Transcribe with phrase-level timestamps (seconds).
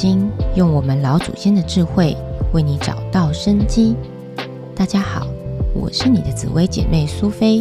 [0.00, 2.16] 经，用我们老祖先的智慧
[2.52, 3.96] 为你找到生机。
[4.72, 5.26] 大家好，
[5.74, 7.58] 我是你的紫薇姐妹苏菲。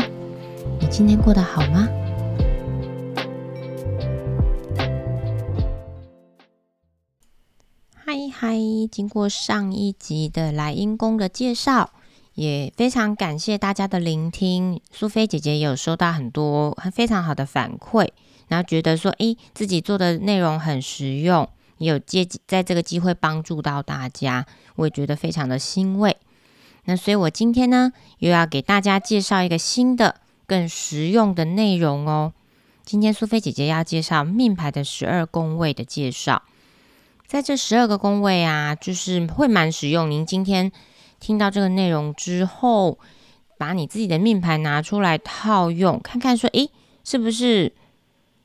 [0.80, 1.88] 你今天过得好吗？
[7.96, 8.56] 嗨嗨！
[8.92, 11.90] 经过上一集的来因宫的介绍，
[12.36, 14.80] 也非常感谢大家的聆听。
[14.92, 18.10] 苏菲姐姐也有收到很多非常好的反馈，
[18.48, 21.50] 然后觉得说，诶，自己做的内容很实用。
[21.78, 24.46] 也有借在这个机会帮助到大家，
[24.76, 26.18] 我也觉得非常的欣慰。
[26.86, 32.34] 那所以，我今天呢，又要给大家介绍一个新的、更实用的内容哦。
[32.86, 36.44] 今天苏菲姐姐要介绍命牌的十二宫位的介绍。
[37.26, 40.10] 在这十二个宫位啊，就是会蛮实用。
[40.10, 40.72] 您今天
[41.20, 42.98] 听到这个内容之后，
[43.58, 46.70] 把你自己的命牌拿出来套用，看看说，诶，
[47.04, 47.74] 是不是？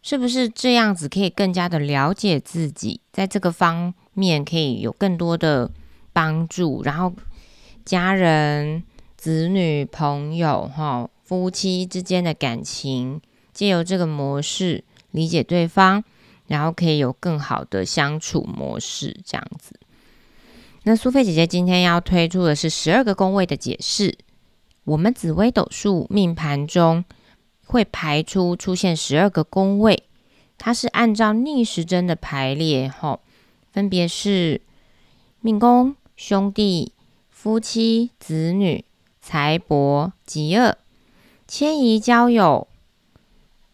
[0.03, 5.71] 是不是这样子可以更加的了解自己，在这个方面可以有更多的
[6.13, 7.15] 帮助，然后
[7.85, 8.83] 家人、
[9.17, 13.21] 子女、朋友、哈夫妻之间的感情，
[13.53, 16.03] 借由这个模式理解对方，
[16.49, 19.79] 然后可以有更好的相处模式，这样子。
[20.83, 24.19] 那苏菲姐姐今天要推出的是十二个宫位的解释，
[24.83, 27.05] 我们紫微斗数命盘中。
[27.73, 30.03] 会排出出现十二个宫位，
[30.59, 33.21] 它是按照逆时针的排列，吼，
[33.73, 34.61] 分别是
[35.41, 36.93] 命宫、兄弟、
[37.31, 38.85] 夫妻、子女、
[39.23, 40.77] 财帛、吉厄、
[41.49, 42.69] 迁移、交友、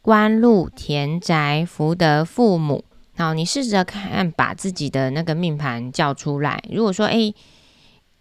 [0.00, 2.84] 官禄、田宅、福德、父母。
[3.16, 6.62] 好，你试着看，把自己的那个命盘叫出来。
[6.70, 7.34] 如果说，哎，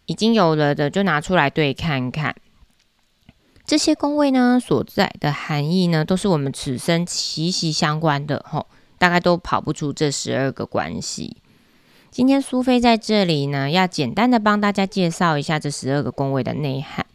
[0.08, 2.36] 已经有了的，就拿出来对看看。
[3.68, 8.66] 这些宫位呢，所在的含义呢，都是我们此生息息相关的，吼，
[8.98, 11.36] 大概都跑不出这十二个关系。
[12.10, 17.06] 今天苏菲在这里呢，要简单的帮大家介绍一下这十二个宫位的内涵，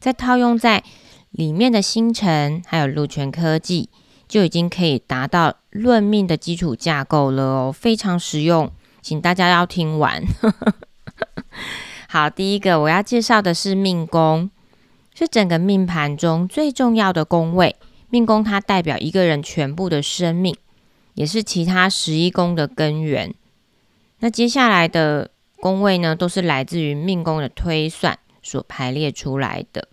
[0.00, 0.82] 再套用在
[1.30, 3.88] 里面的星辰，还有禄权科技，
[4.26, 10.20] 就已经可以达到论命的基础架构了哦，非常实用，请大家要听完。
[12.10, 14.50] 好，第一个我要介绍的是命宫。
[15.20, 17.76] 是整个命盘中最重要的宫位，
[18.08, 20.56] 命宫它代表一个人全部的生命，
[21.12, 23.34] 也是其他十一宫的根源。
[24.20, 29.88] 那接下来的宫位呢，都是来自于命宫的推算所排列出来的。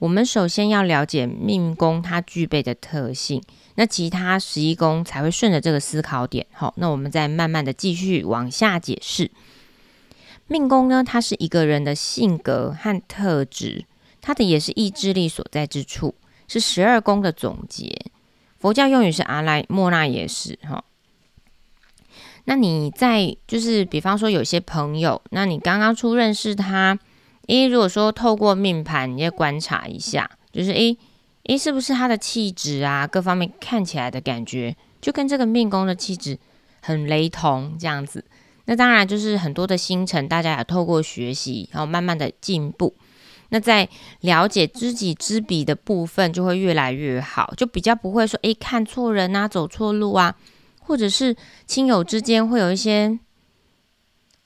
[0.00, 3.40] 我们首先要了解命宫它具备的特性，
[3.76, 6.44] 那其他十一宫才会顺着这个思考点。
[6.50, 9.30] 好，那我们再慢慢的继续往下解释。
[10.48, 13.84] 命宫呢，它是一个人的性格和特质。
[14.20, 16.14] 它的也是意志力所在之处，
[16.48, 18.06] 是十二宫的总结。
[18.58, 20.84] 佛教用语是阿赖莫那也是哈。
[22.44, 26.98] 那你在就是比方说有些朋友，那你刚刚初认识他，
[27.46, 30.96] 诶，如果说透过命盘，你要观察一下，就是诶
[31.44, 36.38] 诶，是不是他的气质啊，各方面看起来的感觉，就跟这个命宫的气质
[36.80, 38.24] 很雷同这样子。
[38.66, 42.94] 那当然就是很多的星辰，大家也透过学习，然后慢慢的进步。
[43.50, 43.88] 那在
[44.20, 50.34] 了解知己知彼的部分，就会越来越好，就比较不会说，诶看错人啊，走错路啊，
[50.80, 53.18] 或者是亲友之间会有一些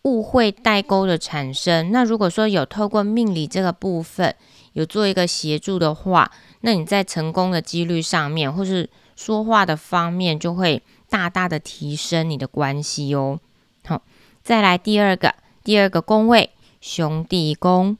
[0.02, 1.92] 误会代沟的产生。
[1.92, 4.34] 那如果说有透过命理这个部分
[4.72, 6.30] 有做一个协助的话，
[6.62, 13.38] 那你在成功的几率上面，或是说话的方面，就会大大的提升你的关系哦。
[13.84, 14.02] 好，
[14.42, 16.50] 再来第二个，第二个宫位
[16.80, 17.98] 兄弟宫。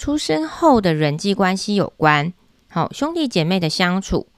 [0.00, 2.32] 出生后的人际关系有关，
[2.70, 4.28] 好兄弟姐妹的相处，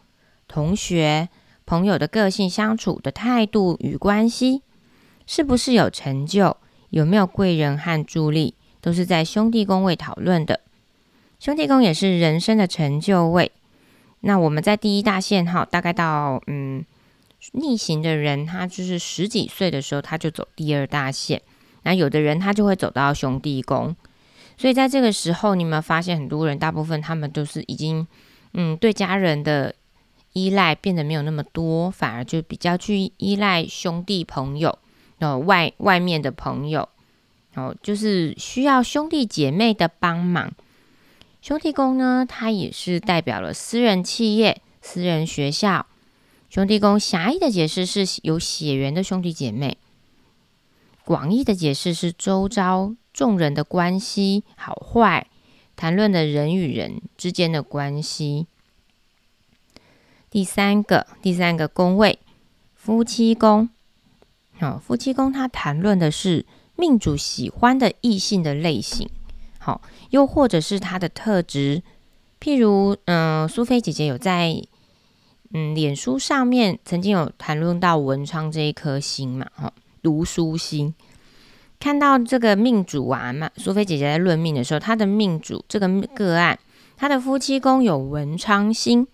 [0.49, 1.29] 同学
[1.65, 4.63] 朋友的个性相处的态度与关系，
[5.25, 6.57] 是不是有成就，
[6.91, 10.59] 有没有贵人和助力，都是在兄弟宫位讨论的。
[11.39, 13.53] 兄弟宫也是人生的成就位。
[14.23, 16.85] 那我们在第一大线哈，大概到嗯
[17.53, 21.41] 逆行的人，他就是十几岁的时候，他就走第二大线。
[21.85, 23.95] 那有的人他就会走到兄弟宫。
[24.57, 28.07] 所以在这个时候，你们发现很多人，大部分他们都是已经，
[28.53, 29.75] 嗯，对家人的
[30.35, 34.79] 依赖变得没有那么多，反而就比较去依赖兄弟朋友，
[35.19, 36.89] 呃，外外面的朋友，
[37.55, 40.53] 哦，就是需要兄弟姐妹的帮忙。
[41.41, 45.87] 兄弟宫呢，它也是代表了私人企业、私人学校。
[46.49, 49.79] 兄弟宫狭义的解释是有血缘的兄弟姐妹，
[51.05, 52.95] 广义的解释是周遭。
[53.13, 55.27] 众人的关系好坏，
[55.77, 58.47] 谈论的人与人之间的关系。
[60.31, 62.19] 第三个，第三个宫位，
[62.75, 63.69] 夫妻宫。
[64.59, 69.11] 好，夫妻宫它谈论的是命主喜欢的异性的类型，
[69.59, 71.83] 好，又或者是他的特质，
[72.41, 74.63] 譬如，嗯，苏菲姐姐有在，
[75.53, 79.73] 嗯，脸书上面曾经有谈论到文昌这一颗星嘛，哈，
[80.03, 80.95] 读书星，
[81.83, 86.57] 看到这个命主啊嘛，苏菲姐姐在论命的时候，她的命主这个个案，
[86.97, 89.05] 她的夫妻宫有文昌星，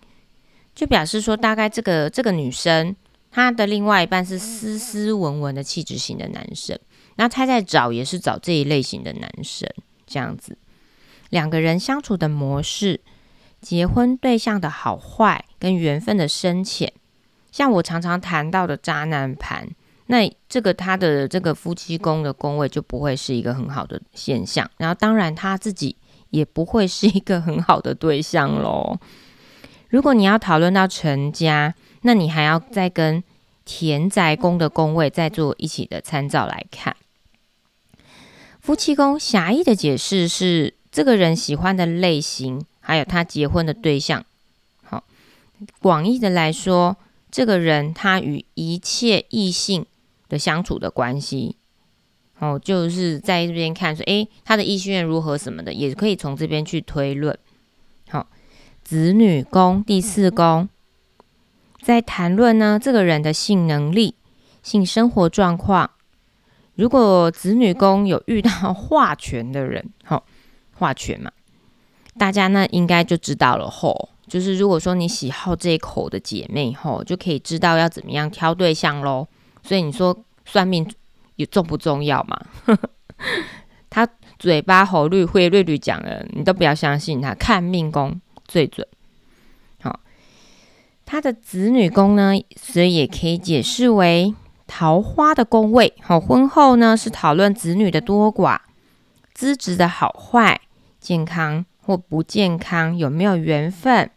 [0.75, 2.95] 就表示说，大概这个这个女生。
[3.31, 6.77] 她的另外一半是斯斯文文的气质型的男生，
[7.15, 9.67] 那她在找也是找这一类型的男生，
[10.05, 10.55] 这样子，
[11.31, 13.01] 两个人相处的模式、
[13.59, 16.93] 结婚对象的好坏跟缘分的深浅，
[17.51, 19.67] 像我常常谈到的渣男盘，
[20.11, 25.95] 那这个他的这个夫妻宫的宫位就不会是一个很好的现象，然后当然他自己
[26.31, 28.97] 也不会是一个很好的对象喽。
[29.89, 33.23] 如果你要讨论到成家，那你还要再跟
[33.65, 36.95] 田宅宫的宫位再做一起的参照来看。
[38.59, 44.25] 夫妻宫狭义的解释是这个人喜欢的类型，还有他结婚的对象。
[44.83, 45.03] 好，
[45.79, 46.97] 广义的来说，
[47.29, 49.85] 这个人他与一切异性
[50.29, 51.57] 的相处的关系，
[52.37, 57.37] 哦，就是在这边看说，诶，他的异性缘如何什么的，也可以从这边去推论。
[58.09, 58.27] 好，
[58.83, 60.69] 子女宫第四宫。
[61.81, 64.15] 在谈论呢，这个人的性能力、
[64.61, 65.89] 性生活状况。
[66.75, 70.23] 如果子女宫有遇到化权的人，吼，
[70.73, 71.31] 化权嘛，
[72.17, 73.69] 大家呢应该就知道了。
[73.69, 79.27] 吼，就是如果说你喜好这一口的姐妹，吼，就可以知道要怎么样挑对象喽。
[79.69, 80.83] 所以你说算命
[81.35, 82.41] 有重不重要嘛？
[83.87, 84.07] 他
[84.39, 88.87] 嘴巴吼绿会绿绿讲的，你都不要相信他，看命宫最准。
[89.79, 89.99] 好
[91.05, 94.33] 他的子女宫呢，所以也可以解释为
[94.65, 95.93] 桃花的宫位。
[96.01, 98.57] 好，婚后呢是讨论子女的多寡、
[99.35, 100.59] 资质的好坏、
[100.99, 104.09] 健康或不健康、有没有缘分。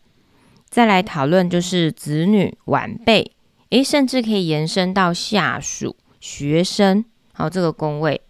[0.71, 3.33] 再来讨论就是子女晚辈，
[3.73, 7.03] 诶，甚至可以延伸到下属、学生。
[7.33, 8.21] 好，这个宫位，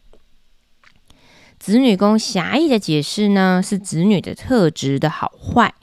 [1.59, 5.75] 子女宫狭义的解释呢是子女的特质的好坏，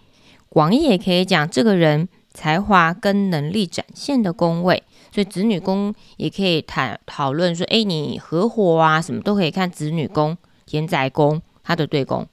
[0.48, 2.08] 广义也可以讲这个人。
[2.32, 12.26] 才华跟能力展现的宫位，所以子女宫也可以谈讨论说，哎，你合伙啊，什么都可以看子女宫、田宅宫它的对宫。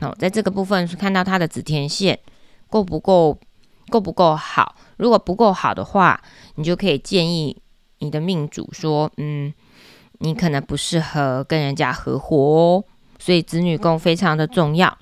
[0.00, 2.18] 好，在这个部分是看到它的子天线
[2.70, 3.36] 够不够，
[3.90, 4.76] 够不够好。
[4.96, 6.22] 如果不够好的话，
[6.54, 7.56] 你就可以建议
[7.98, 9.52] 你的命主说，嗯，
[10.18, 12.84] 你可能不适合跟人家合伙哦。
[13.18, 14.98] 所以子女宫非常的重要。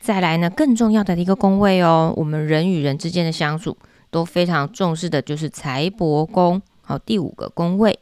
[0.00, 3.76] 再来呢，更重要的一个宫位哦，我们人与人之间的相处
[4.10, 6.62] 都非常重视的，就是财帛宫。
[6.82, 7.98] 好，第五个宫位，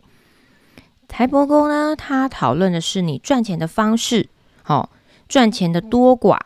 [1.08, 4.28] 财帛宫呢，它讨论的是你赚钱的方式，
[4.62, 4.90] 好，
[5.26, 6.38] 赚钱的多寡，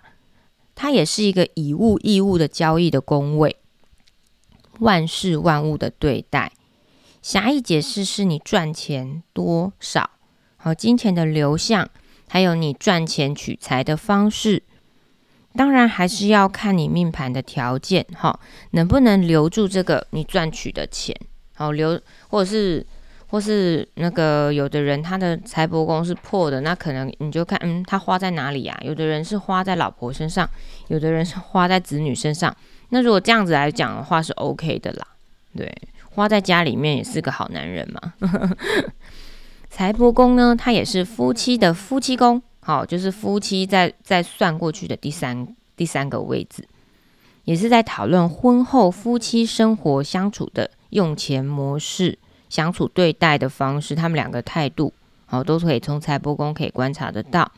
[0.76, 3.56] 它也是一个以物易物的交易的宫位，
[4.80, 6.52] 万事万物的对待。
[7.20, 10.10] 狭义解释是你赚钱多少，
[10.56, 11.88] 好，金钱的流向，
[12.28, 14.62] 还有你赚钱取财的方式。
[15.54, 18.38] 当然还是要看你命盘的条件，哈，
[18.70, 21.14] 能不能留住这个你赚取的钱，
[21.54, 22.86] 好留，或者是，
[23.26, 28.78] 或是那个有的人他的财帛宫是破的，那可能你就看，嗯，他花在哪里呀？
[28.82, 30.48] 有的人是花在老婆身上，
[30.86, 32.56] 有的人是花在子女身上。
[32.90, 35.06] 那如果这样子来讲的话，是 OK 的啦，
[35.56, 35.70] 对，
[36.10, 38.14] 花在家里面也是个好男人嘛。
[39.70, 42.42] 财帛宫呢，它也是夫妻的夫妻宫。
[42.60, 46.66] 好，就是夫妻在在算过去的第三第三个位置，
[47.44, 52.18] 也是在讨论婚后夫妻生活相处的用钱模式、
[52.48, 54.92] 相处对待的方式，他们两个态度，
[55.26, 57.50] 好，都可以从财帛宫可以观察得到。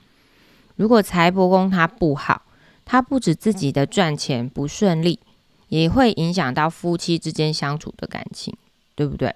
[0.76, 2.42] 如果财帛宫它不好，
[2.90, 5.20] 它不止自己的赚钱不顺利，
[5.68, 8.52] 也会影响到夫妻之间相处的感情，
[8.96, 9.32] 对不对？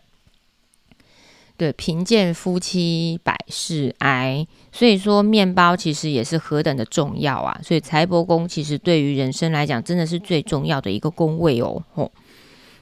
[1.56, 7.61] 对，贫贱夫妻百事哀，所以说面包其实也是何等的重要啊！
[7.62, 11.84] 所以财帛宫其实对于人生来讲，真的是最重要的一个宫位哦。
[11.94, 12.11] 吼，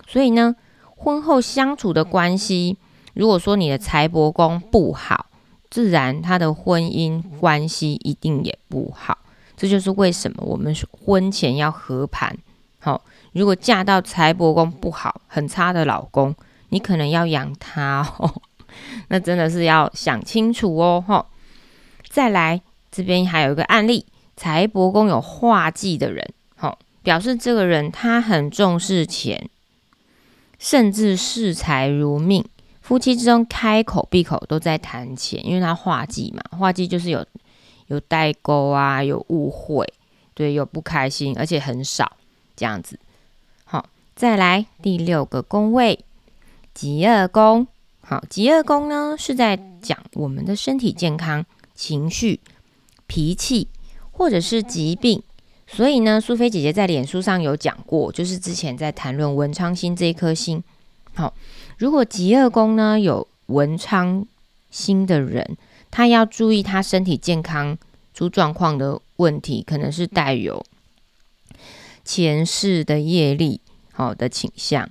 [0.09, 0.57] 所以呢，
[0.97, 2.79] 婚后相处的关系，
[3.13, 5.27] 如果说你的财帛宫不好，
[5.69, 9.19] 自然他的婚姻关系一定也不好。
[9.57, 12.37] 这就是为什么我们婚前要合盘。
[12.79, 16.35] 好，如果嫁到财帛宫不好、很差的老公，
[16.71, 18.43] 你可能要养他哦。
[19.09, 21.27] 那真的是要想清楚哦，哈！
[22.09, 29.51] 再来这边还有一个案例，财帛宫有化忌的人，哈，表示这个人他很重视钱，
[30.59, 32.43] 甚至视财如命，
[32.81, 37.25] 夫妻之中开口闭口都在谈钱，因为他画忌嘛，画忌就是有
[37.93, 39.87] 有代沟啊，有误会，
[40.33, 42.17] 对，有不开心，而且很少
[42.57, 42.99] 这样子。
[43.65, 46.03] 好，再来第六个宫位，
[46.73, 47.67] 极恶宫。
[48.01, 51.45] 好，极恶宫呢是在讲我们的身体健康、
[51.75, 52.41] 情绪、
[53.07, 53.69] 脾气
[54.11, 55.23] 或者是疾病。
[55.67, 60.65] 所以呢，苏菲姐姐在脸书上有讲过，就是之前在谈论文昌星这一颗星。
[61.13, 61.35] 好，
[61.77, 64.27] 如果极恶宫呢有文昌
[64.71, 65.59] 星的人，
[65.93, 67.79] 他要注意他身体健康
[68.13, 70.65] 出状况的问题，可能是带有
[72.05, 73.61] 前世的业力
[73.93, 74.91] 好的倾向。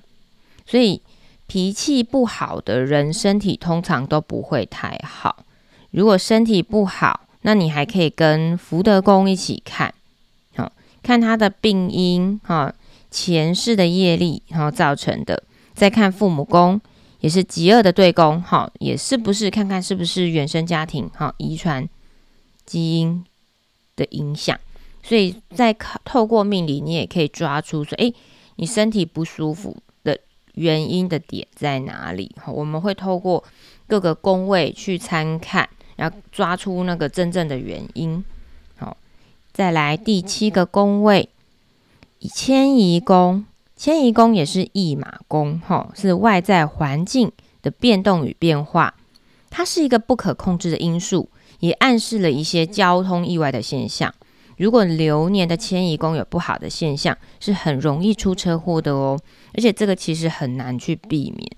[0.66, 1.02] 所以
[1.48, 5.44] 脾气不好的人，身体通常都不会太好。
[5.90, 9.94] 如果身体不好，那你还可以跟福德宫一起看。
[10.56, 10.72] 好
[11.04, 12.74] 看他的病因，哈，
[13.10, 15.44] 前世的业力，然后造成的，
[15.74, 16.80] 再看父母宫，
[17.22, 21.88] 也是极恶的对宫，哈，也是不是看看是不是原生家庭，哈，遗传
[22.66, 23.24] 基因
[23.96, 24.60] 的影响，
[25.04, 25.72] 所以在
[26.04, 28.14] 透过命理，你也可以抓出说，诶，
[28.56, 30.20] 你身体不舒服的
[30.56, 32.36] 原因的点在哪里？
[32.44, 33.44] 哈，我们会透过
[33.88, 38.24] 各个宫位去参看，然后抓出那个真正的原因。
[38.78, 38.98] 好
[39.54, 41.30] 再来第七个宫位，
[42.22, 43.46] 迁移宫。
[43.82, 47.32] 迁移宫也是驿马宫，哈，是外在环境
[47.64, 48.94] 的变动与变化，
[49.50, 51.28] 它是一个不可控制的因素，
[51.62, 54.14] 也暗示了一些交通意外的现象。
[54.58, 59.20] 如果流年的迁移宫有不好的现象，是很容易出车祸的哦。
[59.56, 61.52] 而且这个其实很难去避免，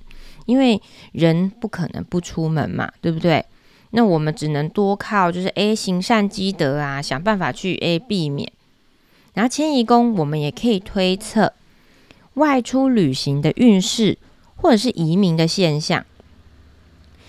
[0.46, 3.44] 因为人不可能不出门嘛，对不对？
[3.89, 8.50] 那我们只能多靠，就是诶行善积德啊，想办法去诶避免。
[9.34, 11.51] 然后迁移宫，我们也可以推测
[12.36, 14.18] 外出旅行的运势，
[14.56, 16.06] 或者是移民的现象，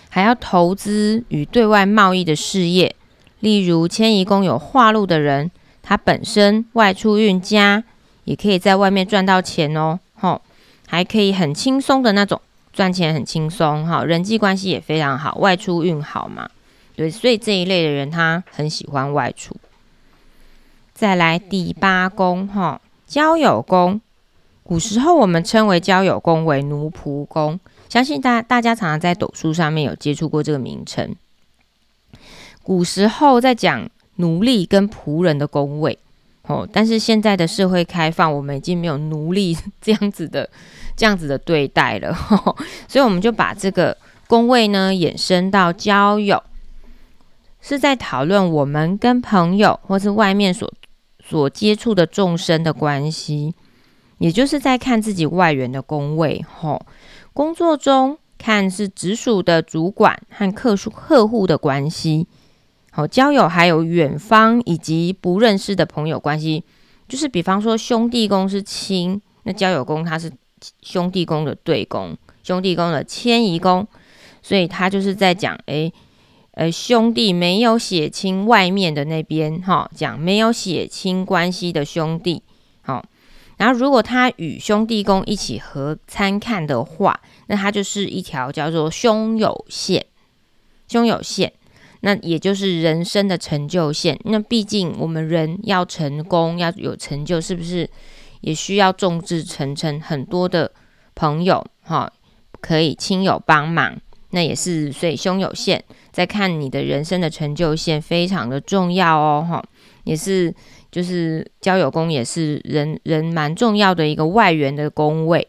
[0.08, 2.94] 还要投资与对外贸易的事业。
[3.40, 5.50] 例如迁移宫有化禄的人，
[5.82, 7.84] 他本身外出运家，
[8.24, 10.40] 也可以在外面赚到钱哦，吼，
[10.86, 12.40] 还可以很轻松的那种。
[12.72, 16.50] 赚钱很轻松哈，人际关系也非常好，外出运好嘛，
[16.96, 19.54] 对，所以这一类的人他很喜欢外出。
[20.92, 24.00] 再来第八宫哈，交友宫，
[24.64, 31.14] 古时候我们称为交友宫为奴仆宫，相信大大家常常在斗书上面有接触过这个名称。
[32.62, 35.96] 古时候在讲奴隶跟仆人的宫位
[36.42, 40.50] 哦，但是现在的社会开放，我们已经没有奴隶这样子的。
[40.96, 42.16] 这样子的对待了，
[42.86, 43.96] 所以我们就把这个
[44.28, 46.40] 宫位呢衍生到交友，
[47.60, 50.72] 是在讨论我们跟朋友或是外面所
[51.18, 53.52] 所接触的众生的关系，
[54.18, 56.44] 也就是在看自己外缘的宫位。
[56.60, 56.84] 吼，
[57.32, 62.26] 工作中看是直属的主管和客户客户的关系，
[62.90, 66.64] 好交友还有远方以及不认识的朋友关系，
[67.08, 70.30] 就是比方说兄弟宫是亲，那交友宫它是。
[70.80, 73.86] 兄弟宫的对宫，兄弟宫的迁移宫，
[74.40, 75.92] 所以他就是在讲，诶，
[76.52, 82.42] 呃，兄弟没有血亲外面的那边，哈，讲没有血亲关系的兄弟，
[83.64, 90.04] 然后如果他与兄弟宫一起合参看的话，那它就是一条叫做兄友线，
[90.86, 91.50] 兄友线，
[92.00, 94.20] 那也就是人生的成就线。
[94.24, 97.88] 那毕竟我们人要成功，要有成就，是不是？
[98.42, 100.70] 也需要众志成城，很多的
[101.14, 102.12] 朋友哈，
[102.60, 109.64] 可以亲友帮忙，那也是所以兄友线在看你的人生的成就线非常的重要哦哈，
[110.04, 110.54] 也是
[110.94, 115.48] 就是交友宫也是人人蛮重要的一个外援的宫位。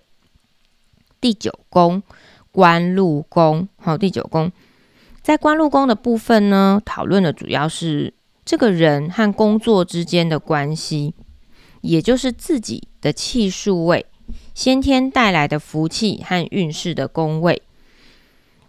[1.22, 2.02] 第九宫
[2.52, 4.52] 官禄宫，好，第九宫
[5.22, 8.12] 在官禄宫的部分呢，讨论的主要是
[8.44, 11.14] 这个人和工作之间的关系。
[11.82, 14.04] 也就是自己的气数位，
[14.56, 17.62] 先天带来的福气和运势的宫位，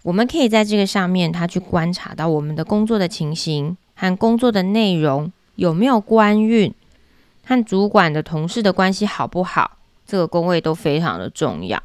[0.03, 6.73] 我们可以在这个上面，他去观察到我们的工作的情形和工作的内容有没有官运，
[7.45, 11.83] 和主管的同事的关系好不好，这个宫位都非常的重要。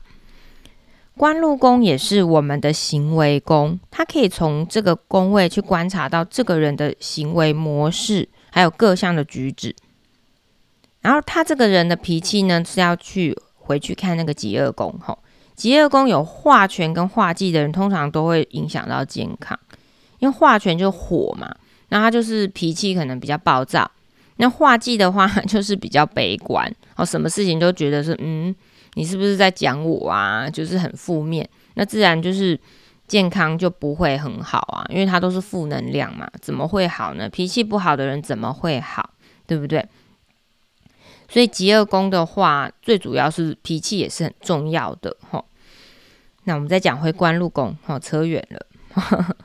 [1.17, 9.75] 官禄宫也是我们的行为宫，它可以从这个宫位去观察到这个人的行为模式，还有各项的举止。
[11.01, 15.17] 然后他这个人的脾气呢，是要去回去看那个极恶宫吼。
[15.55, 19.59] 极恶宫有化权跟化忌的人，通常都会影响到健康，
[20.19, 21.55] 因为化权就火嘛，
[21.91, 23.89] 那他就是脾气可能比较暴躁。
[24.37, 28.55] 那化忌的话， 就是比较悲观，哦，什么事情都觉得是，嗯，
[28.93, 30.49] 你是不是在讲我啊？
[30.49, 32.57] 就是很负面，那自然就是
[33.07, 37.29] 健康就不会很好啊，因为它都是负能量嘛，怎么会好呢？
[37.29, 39.11] 脾气不好的人怎么会好，
[39.45, 39.85] 对不对？
[41.29, 45.43] 所以极恶宫的话，最主要是脾气也是很重要的哈。
[46.45, 49.35] 那我们再讲回官禄宫，哈，扯远了。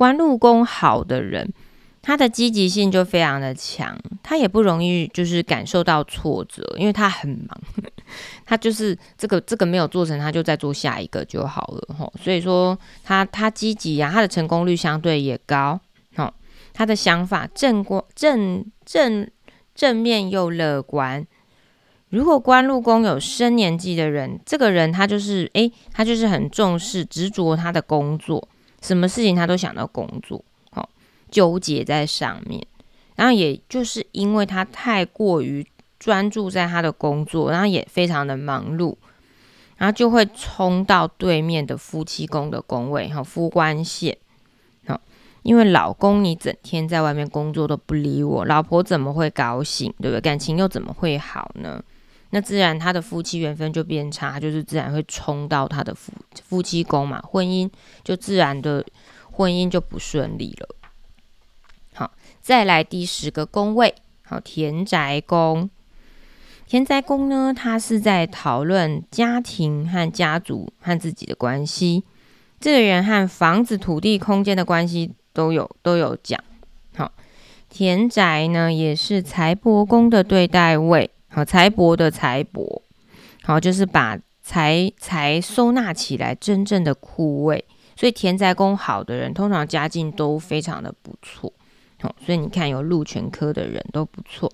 [0.00, 1.52] 官禄宫好的人。
[2.00, 7.60] 他的积极性就非常的强，他也不容易就是感受到挫折，因为他很忙，
[8.46, 12.10] 他就是这个这个没有做成，他就再做下一个就好了吼。
[12.18, 15.78] 所以说他他积极呀，他的成功率相对也高，
[16.16, 16.32] 吼，
[16.72, 19.30] 他的想法正光正正
[19.74, 21.26] 正面又乐观。
[22.08, 28.48] 如果官禄宫有生年纪的人，这个人他就是诶，他就是很重视执着他的工作，
[28.80, 30.88] 什么事情他都想到工作哦。
[31.30, 32.66] 纠结在上面，
[33.16, 35.66] 然后也就是因为他太过于
[35.98, 38.96] 专注在他的工作，然后也非常的忙碌，
[39.76, 44.16] 然后就会冲到对面的夫妻宫的宫位哈，夫官线。
[44.86, 45.00] 好，
[45.42, 50.20] 因为老公你整天在外面工作都不理我，老婆怎么会高兴，对不对？
[50.20, 51.82] 感情又怎么会好呢？
[52.30, 56.12] 那自然他的夫妻缘分就变差，就是自然会冲到他的夫
[56.44, 57.68] 夫妻宫嘛，婚姻
[58.04, 58.84] 就自然的
[59.32, 60.68] 婚姻就不顺利了。
[61.94, 63.94] 好再来第十个宫位，
[64.24, 65.68] 好，田宅宫。
[66.66, 72.04] 田宅宫呢，它是在讨论家庭和家族和自己的关系。
[72.60, 76.38] 这个人和房子、土地、空间的关系都有都有讲。
[76.94, 77.10] 好，
[77.68, 81.10] 田宅呢，也是财帛宫的对待位。
[81.32, 82.82] 好，财帛的财帛，
[83.44, 87.64] 好，就是把财财收纳起来真正的库位。
[87.94, 91.52] 所以田宅宫好的人，通常家境都非常的不错。
[92.00, 94.50] 好所以你看，有禄全科的人都不错，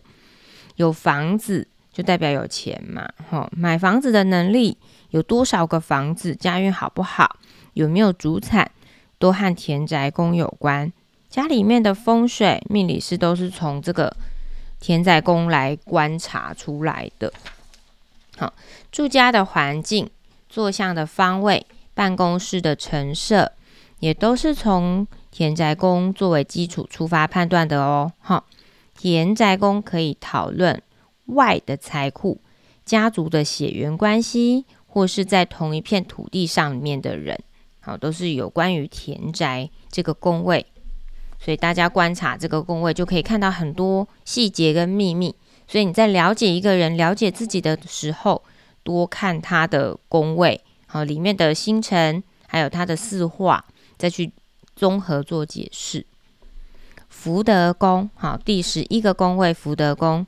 [0.75, 3.09] 有房子就代表有钱嘛。
[3.30, 4.76] 哈，买房子的能力
[5.11, 7.38] 有多少个房子，家运好不好，
[7.72, 8.70] 有没有主产，
[9.18, 10.92] 都和田宅宫有关。
[11.31, 14.14] 家里面的风水命理师都是从这个
[14.87, 17.33] 田宅宫来观察出来的。
[18.37, 18.55] 好，
[18.92, 20.09] 住家的环境、
[20.49, 23.51] 坐向的方位、办公室的陈设，
[23.99, 25.05] 也都是从。
[25.33, 28.42] 田宅宫作为基础出发判断的哦，哈，
[28.96, 30.81] 田宅宫可以讨论
[31.27, 32.40] 外的财库、
[32.87, 37.38] 家族的血缘关系，或是在同一片土地上面的人，
[37.81, 40.64] 好，都是有关于田宅这个宫位，
[41.46, 45.32] 所以大家观察这个宫位就可以看到很多细节跟秘密。
[45.68, 48.42] 所以你在了解一个人、了解自己的时候，
[48.82, 53.64] 多看他的宫位，好，里面的星辰，还有他的四化，
[53.96, 54.32] 再去。
[54.78, 56.04] 综合做解释，
[57.09, 60.26] 福德宫好，第十一个宫位福德宫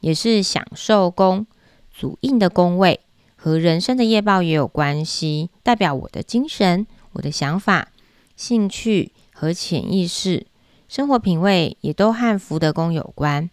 [0.00, 1.46] 也是享受宫，
[1.90, 3.00] 主印的宫位
[3.36, 7.88] 和人生的业报也有关系，代表我的精神、我的想法、
[8.34, 10.46] 兴趣和潜意识、
[10.92, 13.48] 生活品味也都和福德宫有关。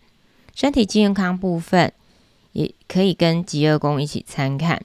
[0.53, 1.93] 身体健康部分
[2.51, 4.83] 也可以跟极恶宫一起参看。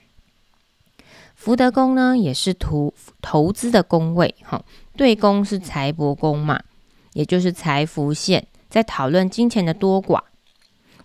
[1.35, 4.63] 福德宫呢，也是投投资的宫位，哈。
[4.95, 6.63] 对宫是财帛宫嘛，
[7.11, 10.21] 也就是财福线，在讨论金钱的多寡。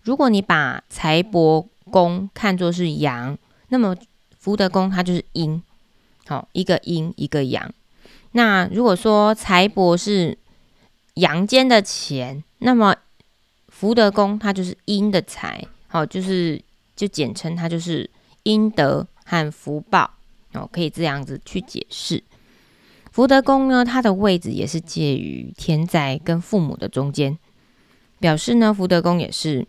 [0.03, 3.37] 如果你把财帛宫看作是阳，
[3.71, 3.97] 那么
[4.39, 5.61] 福德宫它就是阴，
[6.29, 7.75] 好，一个阴一个阳。
[8.31, 10.39] 那如果说财帛是
[11.20, 12.94] 阳间的钱，那么
[13.68, 16.61] 福德宫它就是阴的财，好，就是
[16.96, 18.09] 就简称它就是
[18.42, 20.11] 阴德和福报，
[20.52, 22.22] 哦，可以这样子去解释。
[23.12, 27.37] 福德宫呢，它的位置也是介于田宅跟父母的中间，
[28.18, 29.66] 表示呢，福德宫也是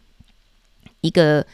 [1.01, 1.45] 一个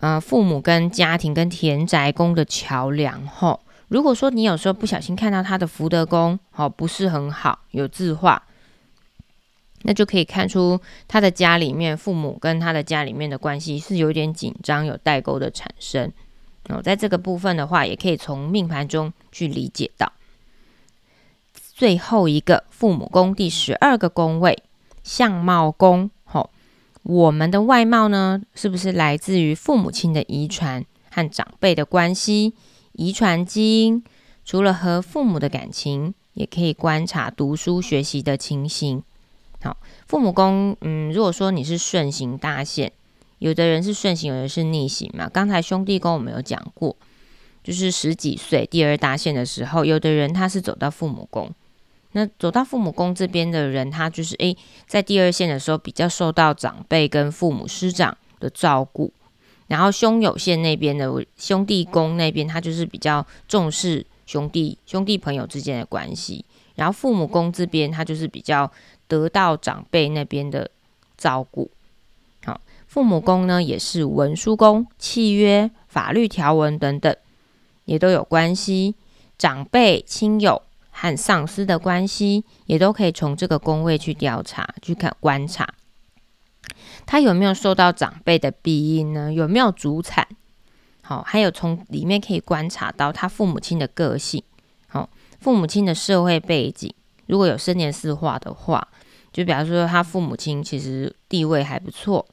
[0.00, 3.26] 呃父母跟家庭跟田宅宫的桥梁。
[3.26, 8.42] 吼，如果说你有时候不小心看到他的福德宫，好不是很好，有字画，
[9.82, 16.12] 那就可以看出他的家里面父母跟他的家里面的关系是有点紧张，有代沟的产生。
[16.68, 20.12] 哦，在这个部分的话，也可以从命盘中去理解到。
[21.74, 24.62] 最后一个父母宫第十二个宫位，
[25.02, 26.10] 相貌宫。
[26.24, 26.50] 吼，
[27.02, 32.54] 我们的外貌呢，是不是来自于父母亲的遗传和长辈的关系？
[32.92, 34.04] 遗传基因
[34.44, 39.02] 除了和父母的感情，也可以观察读书学习的情形。
[39.62, 39.76] 好，
[40.08, 42.90] 父母宫，嗯，如果说你是顺行大限，
[43.38, 45.28] 有的人是顺行，有的是逆行嘛。
[45.28, 46.96] 刚才兄弟宫我们有讲过，
[47.62, 51.50] 就是十几岁第二大限的时候，有的人他是走到父母宫。
[52.14, 54.54] 那走到父母宫这边的人，他就是诶，
[54.86, 59.12] 在第二线的时候比较受到长辈跟父母师长的照顾，
[59.68, 66.44] 然后兄友线那边的兄弟宫那边，他就是比较重视兄弟兄弟朋友之间的关系。
[66.74, 68.70] 然后父母宫这边，他就是比较
[69.08, 70.70] 得到长辈那边的
[71.16, 71.70] 照顾。
[72.44, 77.14] 好，父母宫呢也是文书宫、契约、法律条文等等，
[77.84, 78.94] 也都有关系。
[79.38, 85.74] 长辈、亲友和上司的关系，也都可以从这个宫位去调查、去看观察。
[87.06, 89.32] 他有没有受到长辈的庇荫呢？
[89.32, 90.28] 有没有祖产？
[91.00, 94.42] 好，还有从里面可以观察到他父母亲的个性。
[94.86, 95.10] 好，
[95.40, 96.94] 父母亲的社会背景，
[97.26, 98.88] 如果有生年四化的话，
[99.32, 102.26] 就比方说他父母亲其实地位还不错。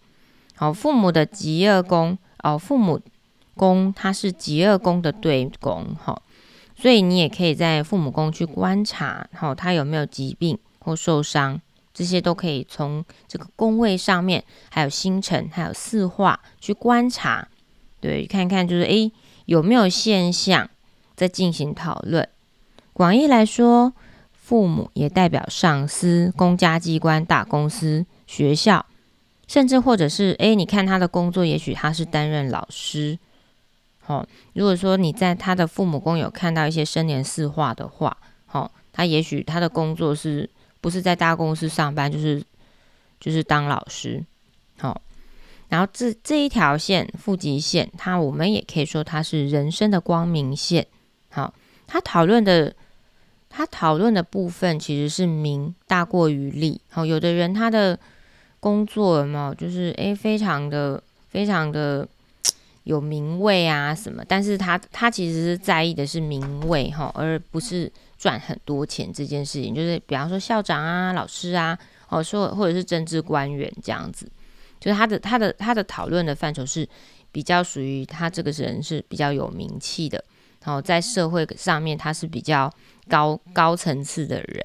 [0.55, 2.99] 好，父母的极恶宫哦，父母
[3.55, 5.95] 宫它是极恶宫的对宫。
[6.01, 6.21] 好，
[6.75, 11.61] 所以你也可以在父母宫去观察，好，他有没有疾病或受伤。
[11.91, 17.45] 这些都可以从这个宫位上面，还有星辰，还有四化去观察，
[17.99, 19.11] 对，看看就是诶
[19.45, 20.69] 有没有现象
[21.15, 22.25] 在进行讨论。
[22.93, 23.91] 广义来说，
[24.49, 28.83] 父母也代表上司、公家机关、大公司、学校，
[29.47, 33.19] 甚至或者是诶，你看他的工作，也许他是担任老师。
[33.99, 40.49] 好，如果说你在他的父母宫有看到一些生年四化的话，好，他也许他的工作是。
[40.81, 42.41] 不是在大公司上班，就是
[43.19, 44.23] 就是当老师，
[44.77, 45.01] 好。
[45.67, 50.87] 然后这这一条线负极线，它我们也可以说它是人生的光明线，
[51.29, 51.53] 好。
[51.85, 52.73] 他讨论的
[53.49, 57.05] 他讨论的部分其实是名大过于利，好。
[57.05, 57.99] 有的人他的
[58.59, 62.07] 工作嘛，就是诶，非常的非常的
[62.83, 67.91] 有名位啊什么，但是他他其实是在意的是名位哈，而不是。
[68.19, 74.29] 赚很多钱这件事情，就是比方说校长啊、老师啊，哦说或者是政治官员这样子，
[74.77, 76.85] 就是他的他的他的讨论的范畴是
[77.31, 80.21] 比较属于他这个人是比较有名气的，
[80.65, 82.69] 然后在社会上面他是比较
[83.09, 84.63] 高高层次的人。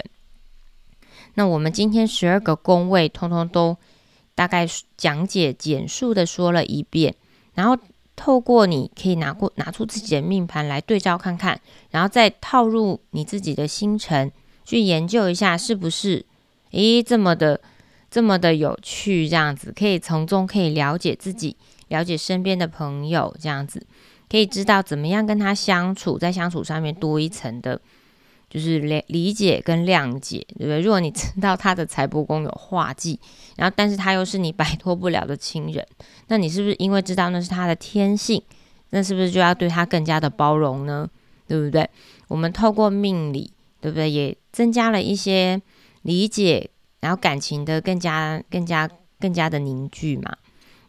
[1.33, 3.75] 那我们今天十二个宫位通通都
[4.35, 7.15] 大概讲解简述的说了一遍，
[7.55, 7.77] 然后。
[8.17, 11.59] 透过你可以拿过拿出自己的命盘来对照看看，
[11.91, 14.31] 然后再套入你自己的星辰
[14.63, 16.25] 去研究一下，是不是
[16.71, 17.59] 诶这么的
[18.09, 19.27] 这么的有趣？
[19.27, 21.57] 这样子可以从中可以了解自己，
[21.89, 23.85] 了解身边的朋友，这样子
[24.29, 27.81] 可以知道怎么样跟他相处，在相处上面多一层的。
[28.55, 30.79] 就是理理解跟谅解，对不对？
[30.79, 33.19] 如果你知道他的财帛宫有化忌，
[33.57, 35.85] 然后但是他又是你摆脱不了的亲人，
[36.29, 38.41] 那你是不是因为知道那是他的天性，
[38.91, 41.05] 那是不是就要对他更加的包容呢？
[41.49, 41.89] 对不对？
[42.29, 44.09] 我们透过命理，对不对？
[44.09, 45.61] 也增加了一些
[46.03, 46.69] 理解，
[47.01, 48.89] 然后感情的更加、更加、
[49.19, 50.33] 更加的凝聚嘛。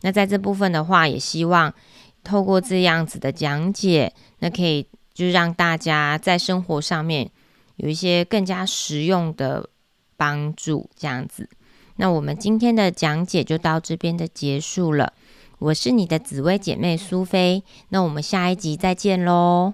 [0.02, 1.74] 那在这部分的话，也希望
[2.22, 7.28] 透过这样子的讲解，那可以就让大家在生活上面。
[7.76, 9.70] 有一些更加实用的
[10.16, 11.48] 帮助，这样子。
[11.96, 15.12] 那我们今天的讲解就到这边的结束了。
[15.58, 19.72] 我是你的紫薇姐妹苏菲，那我们下一集再见喽。